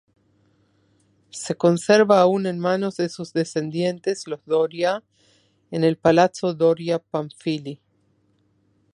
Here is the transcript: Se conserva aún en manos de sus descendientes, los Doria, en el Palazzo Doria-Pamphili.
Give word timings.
Se 1.29 1.53
conserva 1.55 2.19
aún 2.21 2.47
en 2.47 2.57
manos 2.57 2.97
de 2.97 3.07
sus 3.07 3.33
descendientes, 3.33 4.25
los 4.25 4.43
Doria, 4.47 5.03
en 5.69 5.83
el 5.83 5.95
Palazzo 5.95 6.55
Doria-Pamphili. 6.55 7.79